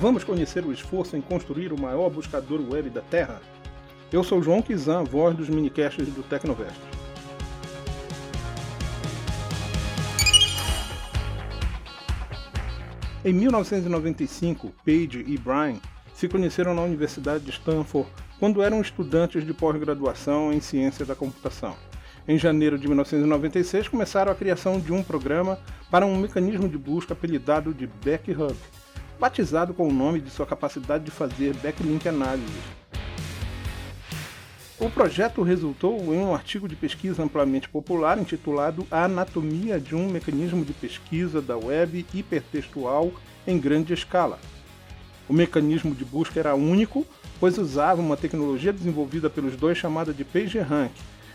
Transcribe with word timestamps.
Vamos 0.00 0.24
conhecer 0.24 0.64
o 0.64 0.72
esforço 0.72 1.14
em 1.14 1.20
construir 1.20 1.74
o 1.74 1.78
maior 1.78 2.08
buscador 2.08 2.58
web 2.72 2.88
da 2.88 3.02
Terra? 3.02 3.38
Eu 4.10 4.24
sou 4.24 4.42
João 4.42 4.62
Kizan, 4.62 5.04
voz 5.04 5.36
dos 5.36 5.50
minicasts 5.50 6.08
do 6.08 6.22
Tecnovest. 6.22 6.80
Em 13.22 13.34
1995, 13.34 14.72
Page 14.86 15.22
e 15.26 15.36
Brian 15.36 15.78
se 16.14 16.26
conheceram 16.28 16.74
na 16.74 16.80
Universidade 16.80 17.44
de 17.44 17.50
Stanford 17.50 18.08
quando 18.38 18.62
eram 18.62 18.80
estudantes 18.80 19.44
de 19.44 19.52
pós-graduação 19.52 20.50
em 20.50 20.62
ciência 20.62 21.04
da 21.04 21.14
computação. 21.14 21.76
Em 22.26 22.38
janeiro 22.38 22.78
de 22.78 22.88
1996, 22.88 23.88
começaram 23.88 24.32
a 24.32 24.34
criação 24.34 24.80
de 24.80 24.94
um 24.94 25.02
programa 25.02 25.58
para 25.90 26.06
um 26.06 26.16
mecanismo 26.16 26.70
de 26.70 26.78
busca 26.78 27.12
apelidado 27.12 27.74
de 27.74 27.86
BackHub, 27.86 28.56
batizado 29.20 29.74
com 29.74 29.86
o 29.86 29.92
nome 29.92 30.18
de 30.18 30.30
sua 30.30 30.46
capacidade 30.46 31.04
de 31.04 31.10
fazer 31.10 31.54
backlink 31.56 32.08
análise. 32.08 32.80
O 34.78 34.88
projeto 34.88 35.42
resultou 35.42 36.14
em 36.14 36.20
um 36.20 36.34
artigo 36.34 36.66
de 36.66 36.74
pesquisa 36.74 37.22
amplamente 37.22 37.68
popular 37.68 38.18
intitulado 38.18 38.86
A 38.90 39.04
Anatomia 39.04 39.78
de 39.78 39.94
um 39.94 40.08
Mecanismo 40.08 40.64
de 40.64 40.72
Pesquisa 40.72 41.42
da 41.42 41.54
Web 41.54 42.06
Hipertextual 42.14 43.12
em 43.46 43.58
Grande 43.58 43.92
Escala. 43.92 44.38
O 45.28 45.34
mecanismo 45.34 45.94
de 45.94 46.04
busca 46.04 46.40
era 46.40 46.54
único, 46.54 47.06
pois 47.38 47.58
usava 47.58 48.00
uma 48.00 48.16
tecnologia 48.16 48.72
desenvolvida 48.72 49.28
pelos 49.28 49.54
dois 49.54 49.76
chamada 49.76 50.14
de 50.14 50.24
PageRank, 50.24 50.94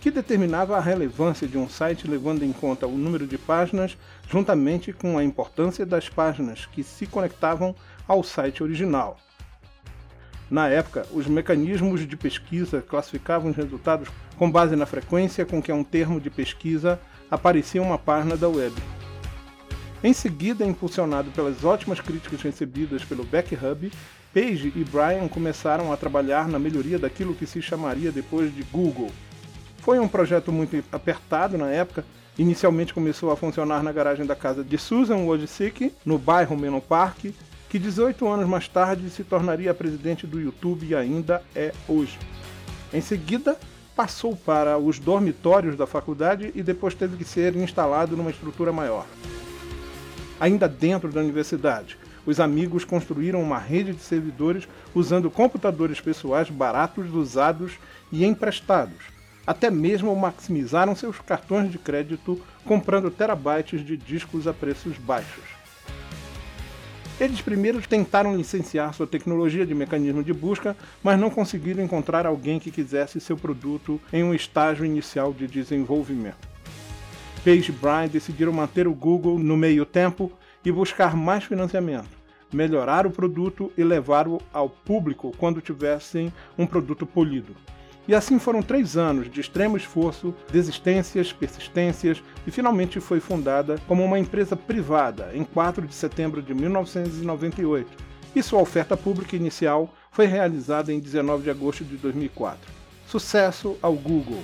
que 0.00 0.10
determinava 0.10 0.76
a 0.76 0.80
relevância 0.80 1.46
de 1.48 1.58
um 1.58 1.68
site 1.68 2.08
levando 2.08 2.42
em 2.42 2.52
conta 2.52 2.86
o 2.86 2.96
número 2.96 3.26
de 3.26 3.36
páginas 3.36 3.96
juntamente 4.28 4.92
com 4.92 5.18
a 5.18 5.24
importância 5.24 5.84
das 5.84 6.08
páginas 6.08 6.66
que 6.66 6.82
se 6.82 7.06
conectavam 7.06 7.74
ao 8.06 8.22
site 8.22 8.62
original. 8.62 9.18
Na 10.50 10.68
época, 10.68 11.04
os 11.12 11.26
mecanismos 11.26 12.06
de 12.06 12.16
pesquisa 12.16 12.80
classificavam 12.80 13.50
os 13.50 13.56
resultados 13.56 14.08
com 14.36 14.50
base 14.50 14.76
na 14.76 14.86
frequência 14.86 15.44
com 15.44 15.60
que 15.60 15.72
um 15.72 15.82
termo 15.82 16.20
de 16.20 16.30
pesquisa 16.30 17.00
aparecia 17.30 17.80
em 17.80 17.84
uma 17.84 17.98
página 17.98 18.36
da 18.36 18.48
web. 18.48 18.74
Em 20.04 20.12
seguida, 20.12 20.64
impulsionado 20.64 21.30
pelas 21.32 21.64
ótimas 21.64 22.00
críticas 22.00 22.40
recebidas 22.42 23.04
pelo 23.04 23.24
BackHub, 23.24 23.90
Page 24.36 24.70
e 24.76 24.84
Brian 24.84 25.28
começaram 25.28 25.90
a 25.90 25.96
trabalhar 25.96 26.46
na 26.46 26.58
melhoria 26.58 26.98
daquilo 26.98 27.34
que 27.34 27.46
se 27.46 27.62
chamaria 27.62 28.12
depois 28.12 28.54
de 28.54 28.62
Google. 28.64 29.10
Foi 29.86 30.00
um 30.00 30.08
projeto 30.08 30.50
muito 30.50 30.82
apertado 30.90 31.56
na 31.56 31.68
época. 31.68 32.04
Inicialmente 32.36 32.92
começou 32.92 33.30
a 33.30 33.36
funcionar 33.36 33.84
na 33.84 33.92
garagem 33.92 34.26
da 34.26 34.34
casa 34.34 34.64
de 34.64 34.76
Susan 34.76 35.18
Wojcicki, 35.18 35.92
no 36.04 36.18
bairro 36.18 36.56
Menlo 36.56 36.80
Park, 36.80 37.26
que 37.70 37.78
18 37.78 38.26
anos 38.26 38.48
mais 38.48 38.66
tarde 38.66 39.08
se 39.08 39.22
tornaria 39.22 39.72
presidente 39.72 40.26
do 40.26 40.40
YouTube 40.40 40.88
e 40.88 40.92
ainda 40.92 41.40
é 41.54 41.72
hoje. 41.86 42.18
Em 42.92 43.00
seguida, 43.00 43.56
passou 43.94 44.34
para 44.34 44.76
os 44.76 44.98
dormitórios 44.98 45.76
da 45.76 45.86
faculdade 45.86 46.50
e 46.52 46.64
depois 46.64 46.92
teve 46.92 47.16
que 47.16 47.24
ser 47.24 47.54
instalado 47.54 48.16
numa 48.16 48.32
estrutura 48.32 48.72
maior. 48.72 49.06
Ainda 50.40 50.68
dentro 50.68 51.12
da 51.12 51.20
universidade, 51.20 51.96
os 52.26 52.40
amigos 52.40 52.84
construíram 52.84 53.40
uma 53.40 53.60
rede 53.60 53.92
de 53.92 54.02
servidores 54.02 54.66
usando 54.92 55.30
computadores 55.30 56.00
pessoais 56.00 56.50
baratos, 56.50 57.14
usados 57.14 57.74
e 58.10 58.24
emprestados 58.24 59.14
até 59.46 59.70
mesmo 59.70 60.14
maximizaram 60.16 60.96
seus 60.96 61.20
cartões 61.20 61.70
de 61.70 61.78
crédito 61.78 62.42
comprando 62.64 63.10
terabytes 63.10 63.84
de 63.84 63.96
discos 63.96 64.46
a 64.46 64.52
preços 64.52 64.98
baixos. 64.98 65.44
Eles 67.18 67.40
primeiro 67.40 67.80
tentaram 67.80 68.36
licenciar 68.36 68.92
sua 68.92 69.06
tecnologia 69.06 69.64
de 69.64 69.74
mecanismo 69.74 70.22
de 70.22 70.34
busca, 70.34 70.76
mas 71.02 71.18
não 71.18 71.30
conseguiram 71.30 71.82
encontrar 71.82 72.26
alguém 72.26 72.58
que 72.58 72.70
quisesse 72.70 73.20
seu 73.20 73.38
produto 73.38 73.98
em 74.12 74.22
um 74.22 74.34
estágio 74.34 74.84
inicial 74.84 75.32
de 75.32 75.46
desenvolvimento. 75.46 76.46
Page 77.42 77.70
e 77.70 77.72
Brian 77.72 78.08
decidiram 78.08 78.52
manter 78.52 78.86
o 78.86 78.92
Google 78.92 79.38
no 79.38 79.56
meio 79.56 79.86
tempo 79.86 80.30
e 80.62 80.70
buscar 80.70 81.16
mais 81.16 81.44
financiamento, 81.44 82.10
melhorar 82.52 83.06
o 83.06 83.10
produto 83.10 83.72
e 83.78 83.84
levá-lo 83.84 84.42
ao 84.52 84.68
público 84.68 85.32
quando 85.38 85.62
tivessem 85.62 86.30
um 86.58 86.66
produto 86.66 87.06
polido. 87.06 87.56
E 88.08 88.14
assim 88.14 88.38
foram 88.38 88.62
três 88.62 88.96
anos 88.96 89.28
de 89.28 89.40
extremo 89.40 89.76
esforço, 89.76 90.32
desistências, 90.50 91.32
persistências 91.32 92.22
e 92.46 92.50
finalmente 92.52 93.00
foi 93.00 93.18
fundada 93.18 93.80
como 93.88 94.04
uma 94.04 94.18
empresa 94.18 94.54
privada 94.54 95.32
em 95.34 95.42
4 95.42 95.84
de 95.84 95.94
setembro 95.94 96.40
de 96.40 96.54
1998. 96.54 97.90
E 98.34 98.42
sua 98.42 98.60
oferta 98.60 98.96
pública 98.96 99.34
inicial 99.34 99.92
foi 100.10 100.26
realizada 100.26 100.92
em 100.92 101.00
19 101.00 101.42
de 101.42 101.50
agosto 101.50 101.84
de 101.84 101.96
2004. 101.96 102.60
Sucesso 103.08 103.76
ao 103.82 103.94
Google! 103.94 104.42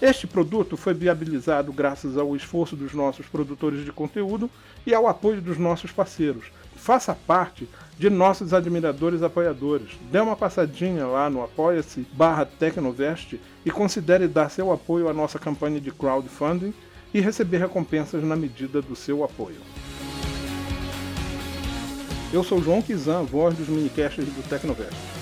Este 0.00 0.26
produto 0.26 0.78
foi 0.78 0.94
viabilizado 0.94 1.72
graças 1.72 2.16
ao 2.16 2.34
esforço 2.34 2.74
dos 2.74 2.94
nossos 2.94 3.26
produtores 3.26 3.84
de 3.84 3.92
conteúdo 3.92 4.48
e 4.86 4.94
ao 4.94 5.06
apoio 5.06 5.42
dos 5.42 5.58
nossos 5.58 5.92
parceiros, 5.92 6.46
faça 6.80 7.14
parte 7.14 7.68
de 7.98 8.08
nossos 8.08 8.54
admiradores 8.54 9.22
apoiadores. 9.22 9.90
Dê 10.10 10.18
uma 10.18 10.34
passadinha 10.34 11.06
lá 11.06 11.28
no 11.28 11.44
apoia-se 11.44 12.06
barra 12.12 12.46
Tecnovest 12.46 13.38
e 13.64 13.70
considere 13.70 14.26
dar 14.26 14.50
seu 14.50 14.72
apoio 14.72 15.08
à 15.08 15.12
nossa 15.12 15.38
campanha 15.38 15.78
de 15.78 15.90
crowdfunding 15.90 16.72
e 17.12 17.20
receber 17.20 17.58
recompensas 17.58 18.24
na 18.24 18.34
medida 18.34 18.80
do 18.80 18.96
seu 18.96 19.22
apoio. 19.22 19.58
Eu 22.32 22.42
sou 22.42 22.62
João 22.62 22.80
Kizan, 22.80 23.24
voz 23.24 23.54
dos 23.56 23.68
minicasts 23.68 24.24
do 24.24 24.48
Tecnovest. 24.48 25.19